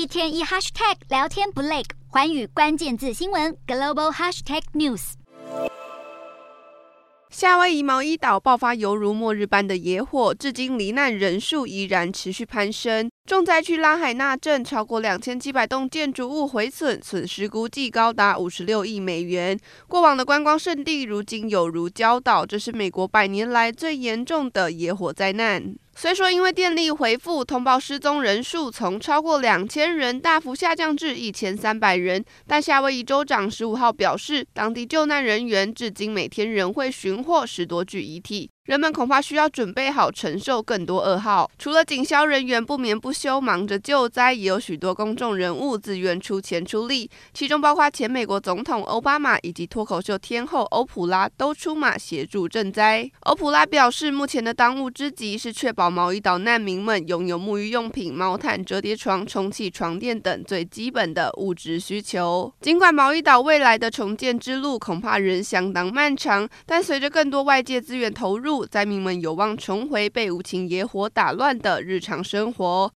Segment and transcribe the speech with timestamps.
[0.00, 5.12] 一天一 hashtag 聊天不累，寰宇关键字新闻 global hashtag news。
[7.28, 13.10] 夏威夷毛伊岛爆发犹如末日般的野火，至今罹难人数依然持续攀升。
[13.26, 19.60] 重灾区拉海纳镇超过两千七百栋建筑物毁损，损失估计高达五十六亿美元。
[19.86, 25.74] 过往的观光胜地，如今有如礁岛，这是美国百年来最严重的野火灾难。
[25.94, 38.50] 虽说因为电力回复，通报失踪人数从超过两千人大幅下降至一千三百人，但夏威夷州长十五号表示，当地救难人员至今每天仍会寻获十多具遗体。
[38.70, 41.50] 人们恐怕需要准备好承受更多噩耗。
[41.58, 53.10] 除了警消人员不眠不休忙着救灾，也有许多公众人物自愿出钱出力，其中包括前美国总统奥巴马以及脱口秀天后欧普拉都出马协助赈灾。
[53.22, 62.52] 欧普拉表示，目前的当务之急是确保毛伊岛难民们拥有沐浴用品、毛毯、折叠床、充气床垫等最基本的物质需求。
[62.60, 72.88] 尽管毛伊岛未来的重建之路恐怕仍相当漫长，但随着更多外界资源投入，灾民们有望重回被无情野火打乱的日常生活。